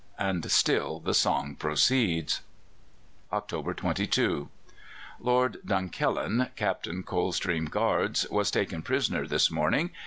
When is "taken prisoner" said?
8.49-9.27